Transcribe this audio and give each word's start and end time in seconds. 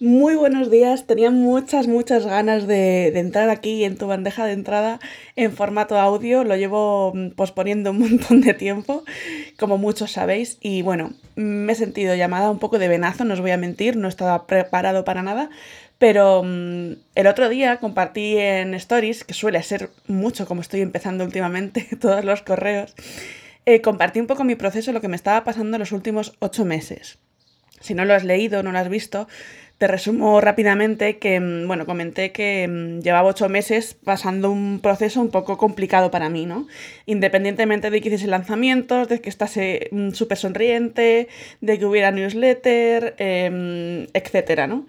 Muy 0.00 0.36
buenos 0.36 0.70
días, 0.70 1.08
tenía 1.08 1.32
muchas, 1.32 1.88
muchas 1.88 2.24
ganas 2.24 2.68
de, 2.68 3.08
entrar 3.18 3.50
aquí 3.50 3.82
en 3.82 3.96
tu 3.96 4.06
bandeja 4.06 4.46
de 4.46 4.52
entrada 4.52 5.00
en 5.34 5.50
formato 5.50 5.98
audio, 5.98 6.44
lo 6.44 6.54
llevo 6.54 7.12
mm, 7.12 7.30
posponiendo 7.30 7.90
un 7.90 7.98
montón 7.98 8.40
de 8.42 8.54
tiempo, 8.54 9.02
como 9.58 9.76
muchos 9.76 10.12
sabéis, 10.12 10.56
y 10.60 10.82
bueno, 10.82 11.14
me 11.34 11.72
he 11.72 11.74
sentido 11.74 12.14
llamada 12.14 12.48
un 12.48 12.60
poco 12.60 12.78
de 12.78 12.86
venazo, 12.86 13.24
no 13.24 13.34
os 13.34 13.40
voy 13.40 13.50
a 13.50 13.56
mentir, 13.56 13.96
no 13.96 14.06
estaba 14.06 14.46
preparado 14.46 15.04
para 15.04 15.24
nada, 15.24 15.50
pero 15.98 16.44
mm, 16.44 16.92
el 17.16 17.26
otro 17.26 17.48
día 17.48 17.80
compartí 17.80 18.36
en 18.38 18.74
Stories, 18.74 19.24
que 19.24 19.34
suele 19.34 19.60
ser 19.64 19.90
mucho 20.06 20.46
como 20.46 20.60
estoy 20.60 20.80
empezando 20.80 21.24
últimamente 21.24 21.88
todos 22.00 22.24
los 22.24 22.42
correos, 22.42 22.94
eh, 23.66 23.80
compartí 23.80 24.20
un 24.20 24.28
poco 24.28 24.44
mi 24.44 24.54
proceso, 24.54 24.92
lo 24.92 25.00
que 25.00 25.08
me 25.08 25.16
estaba 25.16 25.42
pasando 25.42 25.74
en 25.74 25.80
los 25.80 25.90
últimos 25.90 26.36
ocho 26.38 26.64
meses. 26.64 27.18
Si 27.80 27.94
no 27.94 28.04
lo 28.04 28.14
has 28.14 28.24
leído, 28.24 28.62
no 28.62 28.72
lo 28.72 28.78
has 28.78 28.88
visto, 28.88 29.28
te 29.78 29.86
resumo 29.86 30.40
rápidamente 30.40 31.18
que, 31.18 31.38
mm, 31.38 31.66
bueno, 31.68 31.86
comenté 31.86 32.32
que 32.32 32.66
mm, 32.68 33.00
llevaba 33.00 33.28
ocho 33.28 33.48
meses 33.48 33.94
pasando 33.94 34.50
un 34.50 34.80
proceso 34.80 35.20
un 35.20 35.30
poco 35.30 35.56
complicado 35.56 36.10
para 36.10 36.28
mí, 36.28 36.46
¿no? 36.46 36.66
Independientemente 37.06 37.90
de 37.90 38.00
que 38.00 38.08
hiciese 38.08 38.26
lanzamientos, 38.26 39.08
de 39.08 39.20
que 39.20 39.28
estase 39.28 39.88
mm, 39.92 40.10
súper 40.10 40.36
sonriente, 40.36 41.28
de 41.60 41.78
que 41.78 41.86
hubiera 41.86 42.10
newsletter, 42.10 43.14
eh, 43.18 44.06
etcétera, 44.12 44.66
¿no? 44.66 44.86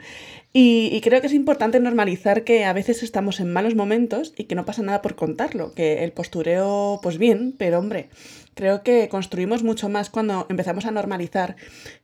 Y, 0.51 0.99
creo 1.01 1.21
que 1.21 1.27
es 1.27 1.33
importante 1.33 1.79
normalizar 1.79 2.43
que 2.43 2.65
a 2.65 2.73
veces 2.73 3.03
estamos 3.03 3.39
en 3.39 3.53
malos 3.53 3.75
momentos 3.75 4.33
y 4.35 4.45
que 4.45 4.55
no 4.55 4.65
pasa 4.65 4.81
nada 4.81 5.01
por 5.01 5.15
contarlo, 5.15 5.73
que 5.75 6.03
el 6.03 6.11
postureo, 6.11 6.99
pues 7.03 7.19
bien, 7.19 7.53
pero 7.55 7.77
hombre, 7.77 8.09
creo 8.55 8.81
que 8.81 9.09
construimos 9.09 9.61
mucho 9.61 9.89
más 9.89 10.09
cuando 10.09 10.47
empezamos 10.49 10.85
a 10.85 10.91
normalizar 10.91 11.55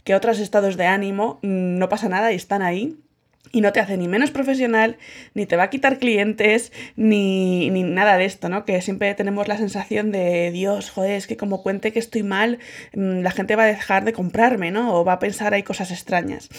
que 0.03 0.13
otros 0.13 0.39
estados 0.39 0.77
de 0.77 0.86
ánimo 0.86 1.39
mm, 1.41 1.80
no 1.80 1.89
pasa 1.89 2.08
nada 2.08 2.31
y 2.31 2.36
están 2.36 2.62
ahí 2.62 2.98
y 3.52 3.62
no 3.62 3.72
te 3.72 3.80
hace 3.80 3.98
ni 3.98 4.08
menos 4.08 4.31
profesional, 4.31 4.98
ni 5.34 5.45
te 5.45 5.55
va 5.55 5.64
a 5.64 5.70
quitar 5.70 5.98
clientes, 5.98 6.72
ni, 6.95 7.69
ni, 7.72 7.84
nada 7.84 8.17
de 8.17 8.25
esto, 8.25 8.50
¿no? 8.50 8.66
Que 8.66 8.81
siempre 8.81 9.14
tenemos 9.16 9.47
la 9.47 9.58
sensación 9.58 10.12
de, 10.12 10.52
Dios, 10.52 10.89
joder, 10.89 11.12
es 11.12 11.25
que 11.25 11.38
como 11.38 11.64
cuente 11.64 11.94
que 11.94 12.00
estoy 12.00 12.23
mal, 12.23 12.59
mm, 12.94 13.22
la 13.22 13.31
gente 13.31 13.56
va 13.56 13.64
a 13.64 13.67
dejar 13.67 14.03
de 14.06 14.14
comprarme, 14.14 14.72
¿no? 14.72 14.94
O 15.00 15.06
va 15.06 15.14
a 15.14 15.19
pensar 15.19 15.53
hay 15.53 15.64
cosas 15.64 15.91
extrañas. 15.91 16.50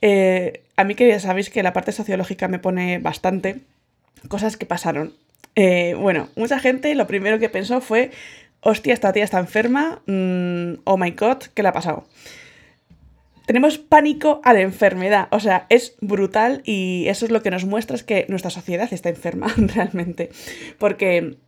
Eh, 0.00 0.62
a 0.76 0.84
mí 0.84 0.94
que 0.94 1.08
ya 1.08 1.20
sabéis 1.20 1.50
que 1.50 1.62
la 1.62 1.72
parte 1.72 1.92
sociológica 1.92 2.48
me 2.48 2.58
pone 2.58 2.98
bastante 2.98 3.60
cosas 4.28 4.56
que 4.56 4.66
pasaron. 4.66 5.14
Eh, 5.54 5.94
bueno, 5.98 6.28
mucha 6.36 6.58
gente 6.58 6.94
lo 6.94 7.06
primero 7.06 7.38
que 7.38 7.48
pensó 7.48 7.80
fue, 7.80 8.10
hostia, 8.60 8.94
esta 8.94 9.12
tía 9.12 9.24
está 9.24 9.38
enferma, 9.38 10.02
mm, 10.06 10.80
oh 10.84 10.96
my 10.96 11.10
god, 11.12 11.38
¿qué 11.54 11.62
le 11.62 11.68
ha 11.68 11.72
pasado? 11.72 12.06
Tenemos 13.46 13.78
pánico 13.78 14.40
a 14.44 14.52
la 14.52 14.60
enfermedad, 14.60 15.28
o 15.30 15.40
sea, 15.40 15.66
es 15.70 15.96
brutal 16.00 16.60
y 16.64 17.06
eso 17.08 17.24
es 17.24 17.30
lo 17.30 17.42
que 17.42 17.50
nos 17.50 17.64
muestra 17.64 17.96
es 17.96 18.04
que 18.04 18.26
nuestra 18.28 18.50
sociedad 18.50 18.92
está 18.92 19.08
enferma 19.08 19.52
realmente. 19.56 20.30
Porque 20.78 21.38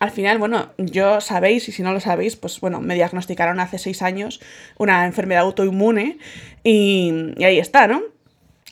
al 0.00 0.10
final, 0.10 0.38
bueno, 0.38 0.72
yo 0.78 1.20
sabéis, 1.20 1.68
y 1.68 1.72
si 1.72 1.82
no 1.82 1.92
lo 1.92 2.00
sabéis, 2.00 2.36
pues 2.36 2.60
bueno, 2.60 2.80
me 2.80 2.94
diagnosticaron 2.94 3.60
hace 3.60 3.78
seis 3.78 4.02
años 4.02 4.40
una 4.76 5.06
enfermedad 5.06 5.42
autoinmune 5.42 6.18
y, 6.62 7.32
y 7.36 7.44
ahí 7.44 7.58
está, 7.58 7.86
¿no? 7.86 8.02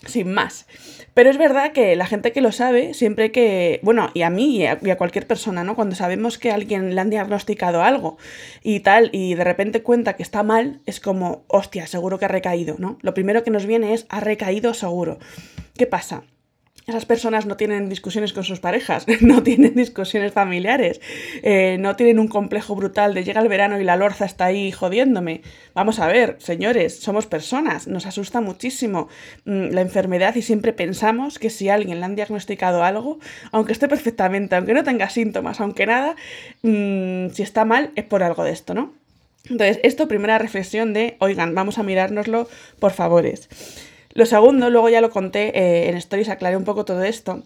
Sin 0.06 0.33
más. 0.33 0.67
Pero 1.14 1.29
es 1.29 1.37
verdad 1.37 1.73
que 1.73 1.95
la 1.95 2.06
gente 2.06 2.33
que 2.33 2.41
lo 2.41 2.53
sabe, 2.53 2.95
siempre 2.95 3.33
que, 3.33 3.81
bueno, 3.83 4.11
y 4.14 4.23
a 4.23 4.31
mí 4.31 4.59
y 4.59 4.67
a, 4.67 4.79
cualquier 4.97 5.27
persona, 5.27 5.62
¿no? 5.62 5.75
Cuando 5.75 5.95
sabemos 5.95 6.39
que 6.39 6.51
a 6.51 6.55
alguien 6.55 6.95
le 6.95 7.01
han 7.01 7.11
diagnosticado 7.11 7.83
algo 7.83 8.17
y 8.62 8.81
tal, 8.81 9.11
y 9.12 9.34
de 9.34 9.45
repente 9.45 9.83
cuenta 9.83 10.14
que 10.14 10.23
está 10.23 10.42
mal, 10.42 10.81
es 10.86 11.01
como, 11.01 11.45
hostia, 11.48 11.86
seguro 11.86 12.19
que 12.19 12.25
ha 12.25 12.29
recaído, 12.29 12.77
¿no? 12.79 12.98
Lo 13.03 13.12
primero 13.12 13.45
que 13.45 13.51
nos 13.51 13.67
viene 13.67 13.92
es, 13.92 14.07
ha 14.09 14.20
recaído 14.20 14.73
seguro. 14.73 15.19
¿Qué 15.77 15.86
pasa? 15.86 16.23
Esas 16.86 17.06
personas 17.06 17.47
no 17.47 17.56
tienen 17.56 17.88
discusiones 17.88 18.33
con 18.33 18.42
sus 18.42 18.58
parejas, 18.58 19.06
no 19.20 19.42
tienen 19.42 19.75
discusiones 19.75 20.33
familiares, 20.33 21.00
eh, 21.42 21.77
no 21.78 21.94
tienen 21.94 22.19
un 22.19 22.27
complejo 22.27 22.74
brutal 22.74 23.14
de 23.14 23.23
llega 23.23 23.40
el 23.40 23.48
verano 23.48 23.80
y 23.80 23.84
la 23.84 23.96
lorza 23.96 24.24
está 24.24 24.46
ahí 24.46 24.73
jodiéndome. 24.73 25.42
Vamos 25.74 26.01
a 26.01 26.08
ver, 26.08 26.36
señores, 26.40 26.98
somos 26.98 27.27
personas, 27.27 27.86
nos 27.86 28.07
asusta 28.07 28.40
muchísimo 28.40 29.08
mm, 29.45 29.68
la 29.70 29.80
enfermedad 29.80 30.34
y 30.34 30.42
siempre 30.42 30.73
pensamos 30.73 31.39
que 31.39 31.51
si 31.51 31.68
alguien 31.68 32.01
le 32.01 32.05
han 32.05 32.17
diagnosticado 32.17 32.83
algo, 32.83 33.20
aunque 33.52 33.73
esté 33.73 33.86
perfectamente, 33.86 34.57
aunque 34.57 34.74
no 34.74 34.83
tenga 34.83 35.08
síntomas, 35.08 35.61
aunque 35.61 35.86
nada, 35.86 36.17
mm, 36.62 37.28
si 37.30 37.42
está 37.42 37.64
mal 37.64 37.92
es 37.95 38.05
por 38.05 38.24
algo 38.24 38.42
de 38.42 38.51
esto, 38.51 38.74
¿no? 38.74 38.92
Entonces, 39.48 39.78
esto, 39.83 40.08
primera 40.08 40.39
reflexión 40.39 40.92
de, 40.92 41.17
oigan, 41.18 41.55
vamos 41.55 41.78
a 41.78 41.83
mirárnoslo, 41.83 42.48
por 42.78 42.92
favores. 42.92 43.48
Lo 44.14 44.27
segundo, 44.27 44.70
luego 44.70 44.89
ya 44.89 45.00
lo 45.00 45.11
conté 45.11 45.58
eh, 45.58 45.89
en 45.89 45.96
Stories, 45.96 46.28
aclaré 46.28 46.56
un 46.56 46.64
poco 46.64 46.84
todo 46.84 47.02
esto. 47.02 47.42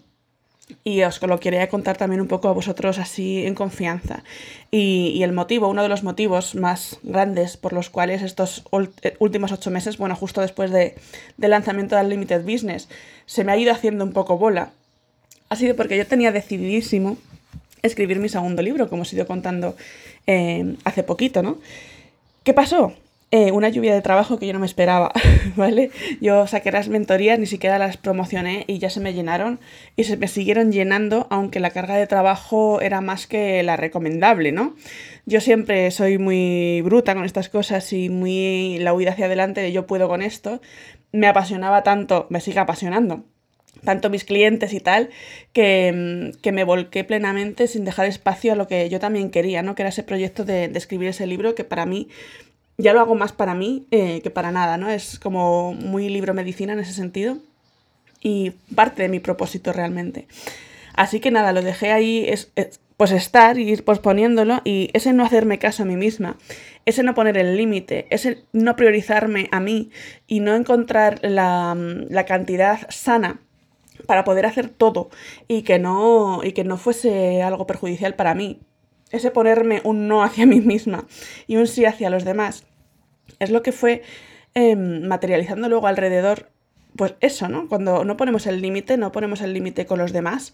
Y 0.83 1.01
os 1.03 1.21
lo 1.21 1.39
quería 1.39 1.69
contar 1.69 1.95
también 1.95 2.19
un 2.19 2.27
poco 2.27 2.49
a 2.49 2.51
vosotros 2.51 2.99
así 2.99 3.45
en 3.45 3.55
confianza. 3.55 4.23
Y, 4.69 5.23
el 5.23 5.31
motivo, 5.31 5.69
uno 5.69 5.81
de 5.81 5.87
los 5.87 6.03
motivos 6.03 6.55
más 6.55 6.99
grandes 7.03 7.55
por 7.55 7.71
los 7.71 7.89
cuales 7.89 8.21
estos 8.21 8.65
eh, 9.01 9.15
últimos 9.19 9.53
ocho 9.53 9.71
meses, 9.71 9.97
bueno, 9.97 10.15
justo 10.17 10.41
después 10.41 10.71
de, 10.71 10.95
del 11.37 11.51
lanzamiento 11.51 11.95
del 11.95 12.09
Limited 12.09 12.43
Business, 12.43 12.89
se 13.25 13.45
me 13.45 13.53
ha 13.53 13.57
ido 13.57 13.71
haciendo 13.71 14.03
un 14.03 14.11
poco 14.11 14.37
bola, 14.37 14.71
ha 15.47 15.55
sido 15.55 15.75
porque 15.77 15.95
yo 15.95 16.05
tenía 16.05 16.33
decididísimo 16.33 17.17
escribir 17.81 18.19
mi 18.19 18.27
segundo 18.27 18.61
libro, 18.61 18.89
como 18.89 19.03
os 19.03 19.13
he 19.13 19.15
ido 19.15 19.25
contando 19.25 19.77
eh, 20.25 20.75
hace 20.83 21.03
poquito, 21.03 21.43
¿no? 21.43 21.59
¿Qué 22.43 22.53
pasó? 22.53 22.93
Eh, 23.29 23.51
una 23.51 23.67
lluvia 23.67 23.93
de 23.93 24.01
trabajo 24.01 24.39
que 24.39 24.47
yo 24.47 24.53
no 24.53 24.59
me 24.59 24.65
esperaba, 24.65 25.11
¿vale? 25.57 25.91
Yo 26.21 26.47
saqué 26.47 26.71
las 26.71 26.87
mentorías, 26.87 27.37
ni 27.37 27.45
siquiera 27.45 27.77
las 27.77 27.97
promocioné 27.97 28.63
y 28.67 28.79
ya 28.79 28.89
se 28.89 29.01
me 29.01 29.13
llenaron 29.13 29.59
y 29.97 30.05
se 30.05 30.15
me 30.15 30.29
siguieron 30.29 30.71
llenando, 30.71 31.27
aunque 31.29 31.59
la 31.59 31.71
carga 31.71 31.97
de 31.97 32.07
trabajo 32.07 32.79
era 32.79 33.01
más 33.01 33.27
que 33.27 33.63
la 33.63 33.75
recomendable, 33.75 34.53
¿no? 34.53 34.75
Yo 35.25 35.41
siempre 35.41 35.91
soy 35.91 36.17
muy 36.17 36.81
bruta 36.85 37.15
con 37.15 37.25
estas 37.25 37.49
cosas 37.49 37.91
y 37.91 38.07
muy 38.07 38.77
la 38.79 38.93
huida 38.93 39.11
hacia 39.11 39.25
adelante 39.25 39.59
de 39.59 39.73
yo 39.73 39.87
puedo 39.87 40.07
con 40.07 40.21
esto. 40.21 40.61
Me 41.11 41.27
apasionaba 41.27 41.83
tanto, 41.83 42.27
me 42.29 42.39
sigue 42.39 42.59
apasionando 42.59 43.25
tanto 43.83 44.09
mis 44.09 44.23
clientes 44.23 44.73
y 44.73 44.79
tal, 44.79 45.09
que, 45.53 46.31
que, 46.41 46.51
me 46.51 46.63
volqué 46.63 47.03
plenamente 47.03 47.67
sin 47.67 47.85
dejar 47.85 48.07
espacio 48.07 48.53
a 48.53 48.55
lo 48.55 48.67
que 48.67 48.89
yo 48.89 48.99
también 48.99 49.29
quería, 49.29 49.61
¿no? 49.61 49.75
Que 49.75 49.83
era 49.83 49.89
ese 49.89 50.01
proyecto 50.01 50.45
de 50.45 50.65
escribir 50.73 51.09
ese 51.09 51.27
libro 51.27 51.53
que 51.53 51.63
para 51.63 51.85
mí 51.85 52.07
ya 52.77 52.93
lo 52.93 52.99
hago 52.99 53.15
más 53.15 53.31
para 53.31 53.55
mí 53.55 53.87
eh, 53.91 54.21
que 54.21 54.29
para 54.29 54.51
nada, 54.51 54.77
¿no? 54.77 54.89
Es 54.89 55.19
como 55.19 55.73
muy 55.73 56.09
libro 56.09 56.33
medicina 56.33 56.73
en 56.73 56.79
ese 56.79 56.93
sentido 56.93 57.37
y 58.21 58.51
parte 58.75 59.03
de 59.03 59.09
mi 59.09 59.19
propósito 59.19 59.73
realmente. 59.73 60.27
Así 60.93 61.19
que 61.19 61.31
nada, 61.31 61.53
lo 61.53 61.61
dejé 61.61 61.91
ahí, 61.91 62.25
es, 62.27 62.51
pues 62.97 63.11
estar 63.11 63.59
y 63.59 63.69
ir 63.69 63.83
posponiéndolo 63.85 64.61
y 64.63 64.89
ese 64.93 65.13
no 65.13 65.23
hacerme 65.23 65.59
caso 65.59 65.83
a 65.83 65.85
mí 65.85 65.95
misma, 65.95 66.37
ese 66.85 67.03
no 67.03 67.13
poner 67.13 67.37
el 67.37 67.55
límite, 67.57 68.07
ese 68.09 68.43
no 68.53 68.75
priorizarme 68.75 69.49
a 69.51 69.59
mí 69.59 69.91
y 70.25 70.39
no 70.39 70.55
encontrar 70.55 71.19
la, 71.21 71.75
la 72.09 72.25
cantidad 72.25 72.87
sana 72.89 73.41
para 74.07 74.23
poder 74.23 74.45
hacer 74.45 74.69
todo 74.69 75.09
y 75.47 75.63
que 75.63 75.79
no 75.79 76.41
y 76.43 76.53
que 76.53 76.63
no 76.63 76.77
fuese 76.77 77.41
algo 77.41 77.67
perjudicial 77.67 78.15
para 78.15 78.35
mí 78.35 78.59
ese 79.11 79.31
ponerme 79.31 79.81
un 79.83 80.07
no 80.07 80.23
hacia 80.23 80.45
mí 80.45 80.61
misma 80.61 81.05
y 81.47 81.57
un 81.57 81.67
sí 81.67 81.85
hacia 81.85 82.09
los 82.09 82.25
demás, 82.25 82.65
es 83.39 83.49
lo 83.49 83.63
que 83.63 83.71
fue 83.71 84.01
em, 84.53 85.07
materializando 85.07 85.69
luego 85.69 85.87
alrededor, 85.87 86.49
pues 86.95 87.15
eso, 87.19 87.47
¿no? 87.47 87.67
Cuando 87.67 88.03
no 88.03 88.17
ponemos 88.17 88.47
el 88.47 88.61
límite, 88.61 88.97
no 88.97 89.11
ponemos 89.11 89.41
el 89.41 89.53
límite 89.53 89.85
con 89.85 89.99
los 89.99 90.13
demás, 90.13 90.53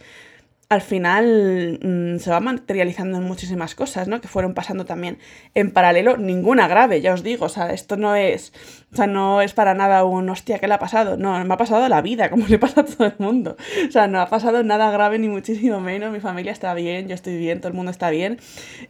al 0.73 0.81
final 0.81 1.79
mm, 1.81 2.19
se 2.19 2.29
va 2.31 2.39
materializando 2.39 3.17
en 3.17 3.23
muchísimas 3.23 3.75
cosas, 3.75 4.07
¿no? 4.07 4.22
Que 4.22 4.28
fueron 4.28 4.53
pasando 4.53 4.85
también 4.85 5.17
en 5.53 5.72
paralelo, 5.72 6.17
ninguna 6.17 6.67
grave, 6.67 7.01
ya 7.01 7.13
os 7.13 7.23
digo, 7.23 7.45
o 7.45 7.50
sea, 7.50 7.72
esto 7.73 7.95
no 7.97 8.16
es, 8.16 8.53
o 8.91 8.95
sea, 8.95 9.07
no 9.07 9.41
es 9.41 9.53
para 9.53 9.73
nada 9.73 10.03
un 10.03 10.29
hostia, 10.29 10.59
¿qué 10.59 10.67
le 10.67 10.73
ha 10.73 10.79
pasado? 10.79 11.17
No, 11.17 11.44
me 11.44 11.53
ha 11.53 11.57
pasado 11.57 11.88
la 11.88 12.01
vida, 12.01 12.29
como 12.31 12.47
le 12.47 12.59
pasa 12.59 12.81
a 12.81 12.85
todo 12.85 13.08
el 13.08 13.16
mundo. 13.20 13.55
O 13.87 13.91
sea, 13.91 14.08
no 14.08 14.20
ha 14.20 14.28
pasado 14.28 14.64
nada 14.64 14.91
grave 14.91 15.20
ni 15.20 15.28
muchísimo 15.29 15.79
menos, 15.79 16.11
mi 16.11 16.20
familia 16.20 16.52
está 16.52 16.73
bien, 16.73 17.08
yo 17.08 17.16
estoy 17.16 17.37
bien, 17.37 17.59
todo 17.59 17.69
el 17.69 17.76
mundo 17.76 17.91
está 17.91 18.09
bien. 18.09 18.40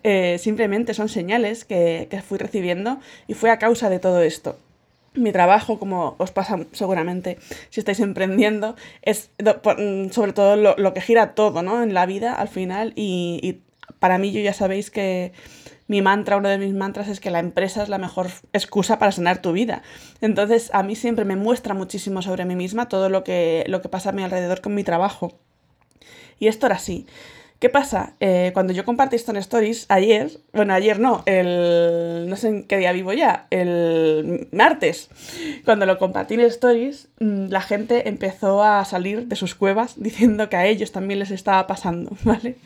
Eh, 0.04 0.38
simplemente 0.40 0.94
son 0.94 1.10
señales 1.10 1.66
que, 1.66 2.08
que 2.10 2.22
fui 2.22 2.38
recibiendo 2.38 3.00
y 3.28 3.34
fue 3.34 3.52
a 3.52 3.60
causa 3.60 3.90
de 3.90 4.00
todo 4.00 4.22
esto 4.22 4.58
mi 5.16 5.32
trabajo, 5.32 5.80
como 5.80 6.16
os 6.18 6.32
pasa 6.32 6.60
seguramente 6.72 7.38
si 7.70 7.80
estáis 7.80 8.00
emprendiendo, 8.00 8.76
es 9.02 9.32
mm, 9.40 10.10
sobre 10.10 10.34
todo 10.34 10.56
lo, 10.56 10.94
que 10.94 11.02
gira 11.02 11.36
todo, 11.36 11.62
¿no? 11.62 11.84
En 11.84 11.94
la 11.94 12.06
vida 12.06 12.34
al 12.34 12.48
final 12.48 12.94
y, 12.96 13.62
para 14.00 14.18
mí 14.18 14.32
yo 14.32 14.42
ya 14.42 14.54
sabéis 14.54 14.92
que 14.92 15.32
mi 15.88 16.02
mantra, 16.02 16.38
uno 16.38 16.50
de 16.50 16.58
mis 16.58 16.74
mantras 16.74 17.08
es 17.08 17.20
que 17.20 17.30
la 17.30 17.40
empresa 17.40 17.84
es 17.84 17.90
la 17.90 17.98
mejor 17.98 18.28
excusa 18.52 19.00
para 19.00 19.12
sanar 19.12 19.42
tu 19.42 19.52
vida. 19.54 19.82
Entonces 20.22 20.72
a 20.74 20.84
mí 20.84 20.96
siempre 20.96 21.26
me 21.26 21.36
muestra 21.36 21.74
muchísimo 21.74 22.22
sobre 22.22 22.46
mí 22.46 22.56
misma 22.56 22.90
todo 22.90 23.10
lo 23.10 23.24
que, 23.24 23.64
lo 23.68 23.82
que 23.82 23.90
pasa 23.90 24.10
a 24.10 24.14
mi 24.14 24.24
alrededor 24.24 24.62
con 24.62 24.74
mi 24.74 24.84
trabajo. 24.84 25.34
Y 26.40 26.48
esto 26.48 26.66
era 26.66 26.76
así. 26.76 27.06
¿Qué 27.64 27.70
pasa? 27.70 28.12
Eh, 28.20 28.52
cuando 28.54 28.74
yo 28.74 28.84
compartí 28.84 29.16
esto 29.16 29.32
en 29.32 29.38
Stories, 29.38 29.86
ayer, 29.88 30.30
bueno, 30.52 30.74
ayer 30.74 31.00
no, 31.00 31.24
el. 31.26 32.26
no 32.28 32.36
sé 32.36 32.50
en 32.50 32.64
qué 32.66 32.78
día 32.78 32.92
vivo 32.92 33.14
ya, 33.14 33.48
el 33.52 34.50
martes, 34.52 35.08
cuando 35.64 35.86
lo 35.86 35.98
compartí 35.98 36.34
en 36.34 36.42
Stories, 36.42 37.08
mm, 37.22 37.46
la 37.48 37.62
gente 37.62 38.10
empezó 38.10 38.62
a 38.62 38.84
salir 38.84 39.28
de 39.28 39.38
sus 39.38 39.56
cuevas 39.56 39.94
diciendo 40.04 40.50
que 40.50 40.58
a 40.58 40.66
ellos 40.66 40.92
también 40.92 41.20
les 41.20 41.32
estaba 41.32 41.66
pasando, 41.66 42.12
¿vale? 42.26 42.58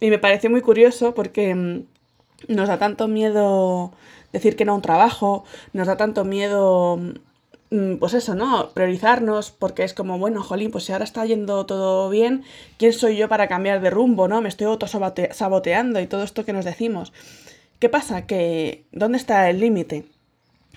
Y 0.00 0.10
me 0.10 0.18
pareció 0.18 0.50
muy 0.50 0.62
curioso 0.62 1.14
porque 1.14 1.54
mm, 1.54 1.84
nos 2.48 2.66
da 2.66 2.76
tanto 2.76 3.06
miedo 3.06 3.92
decir 4.32 4.56
que 4.56 4.64
no 4.64 4.72
a 4.72 4.74
un 4.74 4.82
trabajo, 4.82 5.44
nos 5.72 5.86
da 5.86 5.96
tanto 5.96 6.24
miedo 6.24 6.98
Mm, 6.98 7.12
pues 7.98 8.14
eso, 8.14 8.34
¿no? 8.34 8.70
Priorizarnos, 8.70 9.50
porque 9.50 9.84
es 9.84 9.94
como, 9.94 10.18
bueno, 10.18 10.42
jolín, 10.42 10.70
pues 10.70 10.84
si 10.84 10.92
ahora 10.92 11.04
está 11.04 11.24
yendo 11.24 11.66
todo 11.66 12.08
bien, 12.08 12.44
¿quién 12.78 12.92
soy 12.92 13.16
yo 13.16 13.28
para 13.28 13.48
cambiar 13.48 13.80
de 13.80 13.90
rumbo, 13.90 14.28
¿no? 14.28 14.40
Me 14.40 14.48
estoy 14.48 14.66
autosaboteando 14.66 16.00
y 16.00 16.06
todo 16.06 16.22
esto 16.22 16.44
que 16.44 16.52
nos 16.52 16.64
decimos. 16.64 17.12
¿Qué 17.78 17.88
pasa? 17.88 18.26
Que, 18.26 18.84
¿dónde 18.92 19.18
está 19.18 19.50
el 19.50 19.60
límite? 19.60 20.04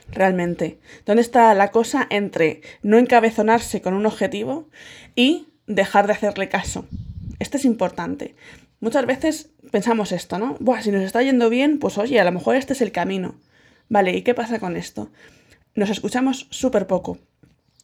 Realmente. 0.09 0.79
¿Dónde 1.05 1.21
está 1.21 1.53
la 1.53 1.71
cosa 1.71 2.07
entre 2.09 2.61
no 2.81 2.97
encabezonarse 2.97 3.81
con 3.81 3.93
un 3.93 4.05
objetivo 4.05 4.67
y 5.15 5.47
dejar 5.67 6.07
de 6.07 6.13
hacerle 6.13 6.49
caso? 6.49 6.85
Esto 7.39 7.57
es 7.57 7.65
importante. 7.65 8.35
Muchas 8.79 9.05
veces 9.05 9.49
pensamos 9.71 10.11
esto, 10.11 10.37
¿no? 10.39 10.55
Buah, 10.59 10.81
si 10.81 10.91
nos 10.91 11.03
está 11.03 11.21
yendo 11.21 11.49
bien, 11.49 11.79
pues 11.79 11.97
oye, 11.97 12.19
a 12.19 12.23
lo 12.23 12.31
mejor 12.31 12.55
este 12.55 12.73
es 12.73 12.81
el 12.81 12.91
camino. 12.91 13.35
Vale, 13.89 14.11
¿y 14.11 14.21
qué 14.21 14.33
pasa 14.33 14.59
con 14.59 14.75
esto? 14.75 15.09
Nos 15.77 15.89
escuchamos 15.89 16.47
súper 16.49 16.87
poco. 16.87 17.19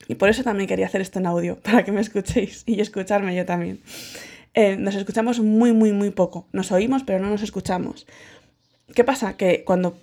Y 0.08 0.16
por 0.16 0.28
eso 0.28 0.44
también 0.44 0.68
quería 0.68 0.88
hacer 0.88 1.00
esto 1.00 1.20
en 1.20 1.28
audio, 1.28 1.60
para 1.64 1.86
que 1.86 1.94
me 1.94 2.02
escuchéis 2.02 2.64
y 2.66 2.82
escucharme 2.82 3.36
yo 3.36 3.46
también. 3.46 3.80
Eh, 4.54 4.76
nos 4.78 4.96
escuchamos 4.96 5.40
muy, 5.40 5.72
muy, 5.72 5.94
muy 5.94 6.10
poco. 6.10 6.48
Nos 6.52 6.72
oímos, 6.72 7.04
pero 7.04 7.20
no 7.20 7.30
nos 7.30 7.42
escuchamos. 7.42 8.06
¿Qué 8.94 9.04
pasa? 9.04 9.38
Que 9.38 9.64
cuando 9.64 9.96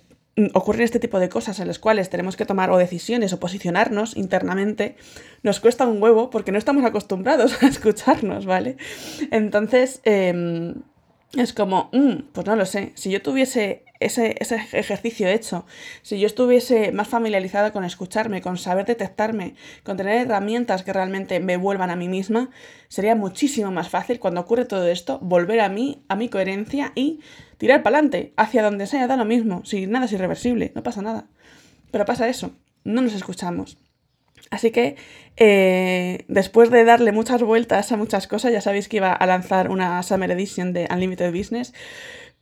ocurren 0.53 0.83
este 0.83 0.99
tipo 0.99 1.19
de 1.19 1.29
cosas 1.29 1.59
en 1.59 1.67
las 1.67 1.79
cuales 1.79 2.09
tenemos 2.09 2.37
que 2.37 2.45
tomar 2.45 2.71
o 2.71 2.77
decisiones 2.77 3.33
o 3.33 3.39
posicionarnos 3.39 4.15
internamente, 4.15 4.95
nos 5.43 5.59
cuesta 5.59 5.85
un 5.85 6.01
huevo 6.01 6.29
porque 6.29 6.51
no 6.51 6.57
estamos 6.57 6.85
acostumbrados 6.85 7.61
a 7.63 7.67
escucharnos, 7.67 8.45
¿vale? 8.45 8.77
Entonces, 9.31 9.99
em, 10.05 10.75
es 11.35 11.53
como, 11.53 11.89
mm, 11.91 12.31
pues 12.31 12.47
no 12.47 12.55
lo 12.55 12.65
sé, 12.65 12.93
si 12.95 13.11
yo 13.11 13.21
tuviese 13.21 13.83
ese, 14.05 14.35
ejercicio 14.39 15.27
hecho, 15.27 15.65
si 16.01 16.19
yo 16.19 16.27
estuviese 16.27 16.91
más 16.91 17.07
familiarizada 17.07 17.71
con 17.71 17.83
escucharme, 17.83 18.41
con 18.41 18.57
saber 18.57 18.85
detectarme, 18.85 19.55
con 19.83 19.97
tener 19.97 20.21
herramientas 20.21 20.83
que 20.83 20.93
realmente 20.93 21.39
me 21.39 21.57
vuelvan 21.57 21.89
a 21.89 21.95
mí 21.95 22.07
misma, 22.07 22.49
sería 22.87 23.15
muchísimo 23.15 23.71
más 23.71 23.89
fácil 23.89 24.19
cuando 24.19 24.41
ocurre 24.41 24.65
todo 24.65 24.87
esto 24.87 25.19
volver 25.19 25.61
a 25.61 25.69
mí, 25.69 26.03
a 26.09 26.15
mi 26.15 26.29
coherencia 26.29 26.91
y 26.95 27.19
tirar 27.57 27.83
para 27.83 27.97
adelante, 27.97 28.33
hacia 28.37 28.63
donde 28.63 28.87
sea, 28.87 29.07
da 29.07 29.17
lo 29.17 29.25
mismo, 29.25 29.63
si 29.65 29.87
nada 29.87 30.05
es 30.05 30.11
irreversible, 30.13 30.71
no 30.75 30.83
pasa 30.83 31.01
nada. 31.01 31.27
Pero 31.91 32.05
pasa 32.05 32.27
eso, 32.27 32.51
no 32.83 33.01
nos 33.01 33.13
escuchamos. 33.13 33.77
Así 34.49 34.71
que 34.71 34.97
eh, 35.37 36.25
después 36.27 36.69
de 36.71 36.83
darle 36.83 37.11
muchas 37.13 37.41
vueltas 37.41 37.91
a 37.91 37.97
muchas 37.97 38.27
cosas, 38.27 38.51
ya 38.51 38.61
sabéis 38.61 38.89
que 38.89 38.97
iba 38.97 39.13
a 39.13 39.25
lanzar 39.25 39.69
una 39.71 40.03
Summer 40.03 40.29
Edition 40.31 40.73
de 40.73 40.87
Unlimited 40.91 41.31
Business, 41.31 41.73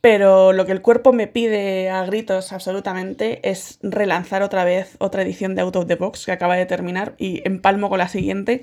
pero 0.00 0.52
lo 0.52 0.66
que 0.66 0.72
el 0.72 0.82
cuerpo 0.82 1.12
me 1.12 1.26
pide 1.26 1.90
a 1.90 2.04
gritos 2.04 2.52
absolutamente 2.52 3.48
es 3.48 3.78
relanzar 3.82 4.42
otra 4.42 4.64
vez 4.64 4.96
otra 4.98 5.22
edición 5.22 5.54
de 5.54 5.62
Out 5.62 5.76
of 5.76 5.86
the 5.86 5.96
Box 5.96 6.26
que 6.26 6.32
acaba 6.32 6.56
de 6.56 6.66
terminar 6.66 7.14
y 7.18 7.46
empalmo 7.46 7.88
con 7.88 7.98
la 7.98 8.08
siguiente, 8.08 8.62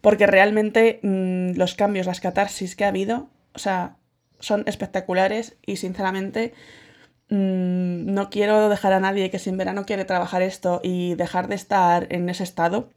porque 0.00 0.26
realmente 0.26 1.00
mm, 1.02 1.56
los 1.56 1.74
cambios, 1.74 2.06
las 2.06 2.20
catarsis 2.20 2.76
que 2.76 2.84
ha 2.84 2.88
habido, 2.88 3.28
o 3.54 3.58
sea, 3.58 3.96
son 4.38 4.64
espectaculares 4.66 5.56
y 5.66 5.76
sinceramente 5.76 6.54
Mm, 7.30 8.12
no 8.12 8.28
quiero 8.28 8.68
dejar 8.68 8.92
a 8.92 8.98
nadie 9.00 9.30
que 9.30 9.38
sin 9.38 9.56
verano 9.56 9.86
quiere 9.86 10.04
trabajar 10.04 10.42
esto 10.42 10.80
y 10.82 11.14
dejar 11.14 11.46
de 11.46 11.54
estar 11.54 12.12
en 12.12 12.28
ese 12.28 12.42
estado 12.42 12.90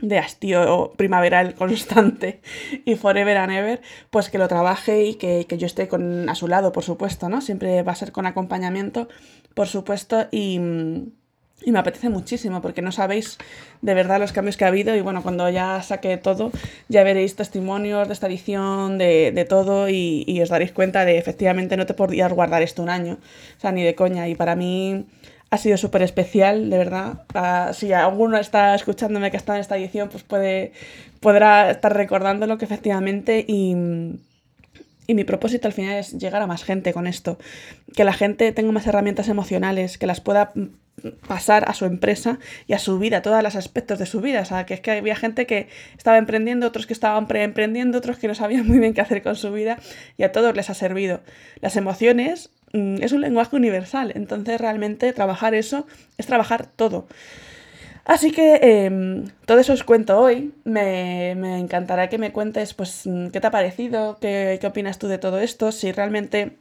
de 0.00 0.18
hastío 0.18 0.92
primaveral 0.96 1.54
constante 1.54 2.40
y 2.84 2.94
forever 2.94 3.36
and 3.36 3.52
ever, 3.52 3.80
pues 4.10 4.30
que 4.30 4.38
lo 4.38 4.48
trabaje 4.48 5.04
y 5.04 5.14
que, 5.14 5.46
que, 5.48 5.58
yo 5.58 5.66
esté 5.66 5.88
con, 5.88 6.28
a 6.28 6.34
su 6.34 6.48
lado, 6.48 6.72
por 6.72 6.84
supuesto, 6.84 7.28
¿no? 7.28 7.40
Siempre 7.40 7.82
va 7.82 7.92
a 7.92 7.96
ser 7.96 8.12
con 8.12 8.26
acompañamiento, 8.26 9.08
por 9.54 9.66
supuesto, 9.66 10.28
y, 10.30 10.60
y 11.64 11.72
me 11.72 11.80
apetece 11.80 12.08
muchísimo 12.08 12.62
porque 12.62 12.82
no 12.82 12.92
sabéis 12.92 13.38
de 13.82 13.94
verdad 13.94 14.20
los 14.20 14.32
cambios 14.32 14.56
que 14.56 14.64
ha 14.64 14.68
habido 14.68 14.94
y 14.94 15.00
bueno, 15.00 15.22
cuando 15.22 15.48
ya 15.50 15.82
saque 15.82 16.16
todo 16.16 16.52
ya 16.88 17.02
veréis 17.02 17.34
testimonios 17.34 18.06
de 18.06 18.14
esta 18.14 18.28
edición, 18.28 18.96
de, 18.96 19.32
de 19.32 19.44
todo 19.44 19.88
y, 19.88 20.40
os 20.40 20.50
daréis 20.50 20.72
cuenta 20.72 21.04
de 21.04 21.18
efectivamente 21.18 21.76
no 21.76 21.86
te 21.86 21.94
podías 21.94 22.32
guardar 22.32 22.62
esto 22.62 22.82
un 22.82 22.90
año, 22.90 23.18
o 23.56 23.60
sea, 23.60 23.72
ni 23.72 23.82
de 23.82 23.96
coña. 23.96 24.28
Y 24.28 24.36
para 24.36 24.54
mí 24.54 25.06
ha 25.50 25.58
sido 25.58 25.76
súper 25.76 26.02
especial, 26.02 26.70
de 26.70 26.78
verdad. 26.78 27.22
Ah, 27.34 27.70
si 27.72 27.92
alguno 27.92 28.38
está 28.38 28.74
escuchándome 28.74 29.30
que 29.30 29.36
está 29.36 29.54
en 29.54 29.60
esta 29.60 29.76
edición, 29.76 30.08
pues 30.08 30.22
puede, 30.22 30.72
podrá 31.20 31.70
estar 31.70 31.94
recordándolo 31.94 32.58
que 32.58 32.64
efectivamente 32.64 33.44
y... 33.46 33.74
Y 35.10 35.14
mi 35.14 35.24
propósito 35.24 35.66
al 35.66 35.72
final 35.72 35.96
es 35.96 36.18
llegar 36.18 36.42
a 36.42 36.46
más 36.46 36.64
gente 36.64 36.92
con 36.92 37.06
esto, 37.06 37.38
que 37.96 38.04
la 38.04 38.12
gente 38.12 38.52
tenga 38.52 38.72
más 38.72 38.86
herramientas 38.86 39.28
emocionales, 39.28 39.96
que 39.96 40.06
las 40.06 40.20
pueda 40.20 40.52
pasar 41.26 41.64
a 41.68 41.74
su 41.74 41.84
empresa 41.84 42.38
y 42.66 42.72
a 42.72 42.78
su 42.78 42.98
vida, 42.98 43.22
todos 43.22 43.42
los 43.42 43.56
aspectos 43.56 43.98
de 43.98 44.06
su 44.06 44.20
vida. 44.20 44.42
O 44.42 44.44
sea, 44.44 44.66
que 44.66 44.74
es 44.74 44.80
que 44.80 44.90
había 44.90 45.16
gente 45.16 45.46
que 45.46 45.68
estaba 45.96 46.18
emprendiendo, 46.18 46.66
otros 46.66 46.86
que 46.86 46.92
estaban 46.92 47.26
preemprendiendo, 47.26 47.98
otros 47.98 48.18
que 48.18 48.28
no 48.28 48.34
sabían 48.34 48.66
muy 48.66 48.78
bien 48.78 48.94
qué 48.94 49.00
hacer 49.00 49.22
con 49.22 49.36
su 49.36 49.52
vida 49.52 49.78
y 50.16 50.24
a 50.24 50.32
todos 50.32 50.54
les 50.54 50.70
ha 50.70 50.74
servido. 50.74 51.20
Las 51.60 51.76
emociones 51.76 52.50
es 52.72 53.12
un 53.12 53.20
lenguaje 53.20 53.56
universal, 53.56 54.12
entonces 54.14 54.60
realmente 54.60 55.12
trabajar 55.12 55.54
eso 55.54 55.86
es 56.18 56.26
trabajar 56.26 56.66
todo. 56.66 57.06
Así 58.04 58.32
que 58.32 58.58
em, 58.62 59.24
todo 59.44 59.58
eso 59.58 59.74
os 59.74 59.84
cuento 59.84 60.18
hoy. 60.18 60.54
Me, 60.64 61.34
me, 61.36 61.58
encantará 61.58 62.08
que 62.08 62.16
me 62.16 62.32
cuentes 62.32 62.72
pues 62.72 63.02
mm, 63.04 63.28
qué 63.28 63.40
te 63.40 63.46
ha 63.46 63.50
parecido, 63.50 64.18
qué, 64.18 64.56
qué 64.60 64.66
opinas 64.66 64.98
tú 64.98 65.08
de 65.08 65.18
todo 65.18 65.40
esto, 65.40 65.72
si 65.72 65.92
realmente 65.92 66.56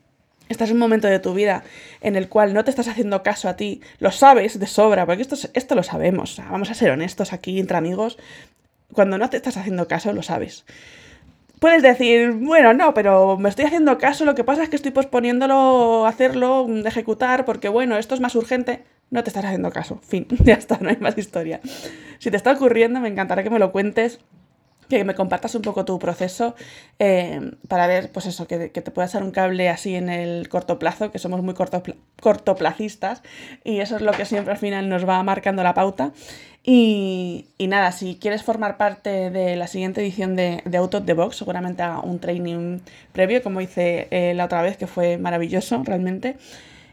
estás 0.50 0.70
en 0.70 0.76
un 0.76 0.82
momento 0.82 1.08
de 1.08 1.20
tu 1.20 1.34
vida 1.34 1.64
en 2.02 2.18
el 2.18 2.28
cual 2.28 2.54
no 2.54 2.64
te 2.64 2.70
estás 2.70 2.90
haciendo 2.90 3.24
caso 3.24 3.48
a 3.48 3.56
ti, 3.56 3.82
lo 4.00 4.12
sabes 4.12 4.60
de 4.60 4.68
sobra, 4.68 5.06
porque 5.06 5.22
esto, 5.22 5.36
esto 5.54 5.76
lo 5.76 5.84
sabemos, 5.84 6.42
vamos 6.50 6.70
a 6.70 6.74
ser 6.74 6.92
honestos 6.92 7.34
aquí 7.34 7.60
entre 7.60 7.78
amigos, 7.78 8.18
cuando 8.94 9.18
no 9.18 9.30
te 9.30 9.38
estás 9.38 9.58
haciendo 9.58 9.88
caso, 9.88 10.14
lo 10.14 10.24
sabes. 10.24 10.66
Puedes 11.60 11.82
decir, 11.82 12.34
bueno, 12.34 12.74
no, 12.74 12.94
pero 12.94 13.38
me 13.38 13.50
estoy 13.50 13.66
haciendo 13.66 13.98
caso, 13.98 14.26
lo 14.26 14.36
que 14.36 14.44
pasa 14.44 14.62
es 14.64 14.70
que 14.70 14.76
estoy 14.76 14.92
posponiéndolo, 14.92 16.06
hacerlo, 16.06 16.68
ejecutar, 16.86 17.46
porque 17.46 17.68
bueno, 17.68 17.98
esto 17.98 18.14
es 18.14 18.22
más 18.22 18.36
urgente. 18.36 18.84
No 19.10 19.24
te 19.24 19.30
estás 19.30 19.46
haciendo 19.46 19.72
caso. 19.72 20.00
Fin, 20.04 20.28
ya 20.44 20.54
está, 20.54 20.78
no 20.82 20.90
hay 20.90 20.98
más 20.98 21.18
historia. 21.18 21.62
Si 22.20 22.30
te 22.30 22.38
está 22.38 22.52
ocurriendo, 22.52 23.00
me 23.00 23.08
encantará 23.08 23.42
que 23.44 23.50
me 23.50 23.60
lo 23.60 23.72
cuentes 23.72 24.20
que 24.90 25.04
me 25.04 25.16
compartas 25.16 25.56
un 25.56 25.62
poco 25.62 25.86
tu 25.86 26.00
proceso 26.00 26.56
eh, 27.00 27.52
para 27.68 27.88
ver, 27.88 28.12
pues 28.12 28.26
eso, 28.26 28.48
que, 28.48 28.70
te 28.70 28.92
pueda 28.92 29.08
echar 29.08 29.24
un 29.24 29.32
cable 29.32 29.70
así 29.70 29.96
en 29.96 30.10
el 30.10 30.50
corto 30.50 30.80
plazo, 30.80 31.12
que 31.12 31.20
somos 31.20 31.42
muy 31.42 31.54
cortoplacistas 32.22 33.22
y 33.64 33.80
eso 33.80 33.96
es 33.98 34.02
lo 34.02 34.12
que 34.14 34.26
siempre 34.26 34.54
al 34.54 34.60
final 34.60 34.90
nos 34.90 35.08
va 35.08 35.22
marcando 35.24 35.64
la 35.64 35.74
pauta. 35.74 36.12
Y, 36.70 37.46
nada, 37.60 37.94
si 37.94 38.18
quieres 38.20 38.44
formar 38.44 38.76
parte 38.76 39.30
de 39.30 39.56
la 39.56 39.68
siguiente 39.68 40.02
edición 40.02 40.36
de, 40.36 40.62
de 40.66 40.78
Out 40.78 40.96
of 40.96 41.06
the 41.06 41.14
Box, 41.14 41.38
seguramente 41.38 41.82
haga 41.82 42.02
un 42.02 42.20
training 42.20 42.80
previo, 43.14 43.42
como 43.42 43.62
hice 43.62 44.10
eh, 44.12 44.34
la 44.34 44.46
otra 44.46 44.62
vez, 44.62 44.76
que 44.76 44.86
fue 44.86 45.18
maravilloso 45.18 45.82
realmente 45.86 46.36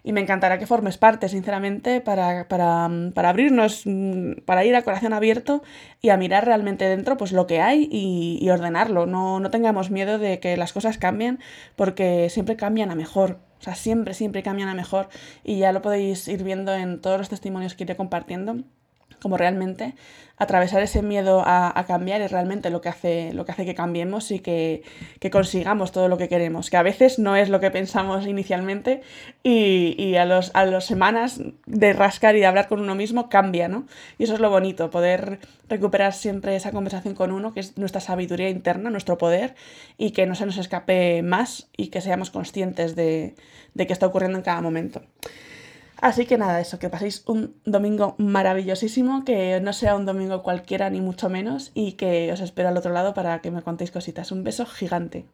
y 0.07 0.13
me 0.13 0.21
encantará 0.21 0.59
que 0.59 0.67
formes 0.67 0.99
parte, 0.99 1.31
sinceramente, 1.31 2.03
para, 2.03 2.47
para, 2.47 2.91
para, 3.15 3.31
abrirnos, 3.31 3.85
para 4.45 4.65
ir 4.65 4.77
a 4.77 4.83
corazón 4.83 5.15
abierto 5.15 5.63
y 6.03 6.11
a 6.11 6.19
mirar 6.19 6.45
realmente 6.45 6.85
dentro 6.85 7.17
pues 7.17 7.33
lo 7.33 7.47
que 7.47 7.63
hay 7.63 7.89
y, 7.91 8.39
y, 8.41 8.51
ordenarlo. 8.51 9.07
No, 9.07 9.41
no 9.41 9.51
tengamos 9.51 9.91
miedo 9.91 10.19
de 10.19 10.41
que 10.41 10.59
las 10.59 10.75
cosas 10.75 10.99
cambien 10.99 11.41
porque 11.75 12.29
siempre 12.29 12.55
cambian 12.57 12.91
a 12.91 12.95
mejor. 12.95 13.39
O 13.61 13.63
sea, 13.65 13.75
siempre, 13.75 14.13
siempre 14.13 14.43
cambian 14.43 14.69
a 14.69 14.75
mejor 14.75 15.09
y 15.43 15.59
ya 15.59 15.73
lo 15.73 15.81
podéis 15.81 16.29
ir 16.29 16.45
viendo 16.45 16.75
en 16.75 17.01
todos 17.01 17.17
los 17.17 17.31
testimonios 17.31 17.75
que 17.75 17.85
iré 17.85 17.97
compartiendo 17.97 18.59
como 19.25 19.39
realmente 19.39 19.95
atravesar 20.37 20.83
ese 20.83 21.01
miedo 21.01 21.43
a, 21.47 21.83
cambiar 21.87 22.21
es 22.21 22.31
realmente 22.31 22.69
lo 22.69 22.83
que 22.83 22.91
hace, 22.91 23.33
lo 23.33 23.47
que, 23.47 23.53
hace 23.53 23.65
que 23.65 23.75
cambiemos 23.75 24.31
y 24.31 24.41
que, 24.41 24.83
consigamos 25.33 25.93
todo 25.93 26.09
lo 26.09 26.19
que 26.19 26.29
queremos, 26.29 26.69
que 26.69 26.77
a 26.77 26.83
veces 26.83 27.19
no 27.19 27.37
es 27.37 27.49
lo 27.49 27.59
que 27.59 27.71
pensamos 27.71 28.27
inicialmente 28.27 29.01
y, 29.43 30.15
a, 30.17 30.27
los, 30.27 30.51
a 30.53 30.67
las 30.67 30.85
semanas 30.85 31.41
de 31.65 31.93
rascar 31.95 32.37
y 32.37 32.41
de 32.41 32.47
hablar 32.47 32.69
con 32.69 32.81
uno 32.81 32.95
mismo 32.95 33.31
cambia, 33.31 33.67
¿no? 33.67 33.87
Y 34.19 34.25
eso 34.25 34.35
es 34.35 34.41
lo 34.41 34.51
bonito, 34.51 34.91
poder 34.91 35.39
recuperar 35.71 36.13
siempre 36.13 36.55
esa 36.55 36.71
conversación 36.71 37.15
con 37.15 37.33
uno, 37.33 37.55
que 37.55 37.61
es 37.61 37.79
nuestra 37.79 38.03
sabiduría 38.03 38.51
interna, 38.51 38.91
nuestro 38.91 39.17
poder, 39.17 39.55
y 39.97 40.11
que 40.11 40.27
no 40.27 40.35
se 40.35 40.45
nos 40.45 40.59
escape 40.59 41.23
más 41.23 41.69
y 41.79 41.89
que 41.89 42.03
seamos 42.03 42.29
conscientes 42.29 42.95
de, 42.95 43.37
de 43.73 43.87
qué 43.87 43.95
está 43.95 44.07
ocurriendo 44.07 44.37
en 44.37 44.45
cada 44.45 44.61
momento. 44.61 45.01
Así 46.01 46.27
que 46.27 46.39
nada, 46.39 46.61
eso, 46.61 46.79
que 46.79 46.91
paséis 46.91 47.23
un 47.27 47.55
domingo 47.65 48.15
maravillosísimo, 48.19 49.25
que 49.25 49.61
no 49.61 49.73
sea 49.73 49.97
un 49.97 50.07
domingo 50.07 50.43
cualquiera 50.43 50.91
ni 50.91 51.01
mucho 51.01 51.29
menos 51.31 51.71
y 51.75 51.93
que 51.93 52.33
os 52.33 52.41
espero 52.41 52.69
al 52.69 52.77
otro 52.77 52.93
lado 52.93 53.15
para 53.15 53.41
que 53.41 53.51
me 53.51 53.63
contéis 53.63 53.91
cositas. 53.91 54.33
Un 54.33 54.45
beso 54.45 54.67
gigante. 54.67 55.25